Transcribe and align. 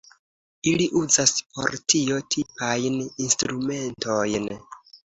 Ili 0.71 0.87
uzas 1.01 1.33
por 1.57 1.77
tio 1.93 2.19
tipajn 2.37 2.99
instrumentojn. 3.29 4.55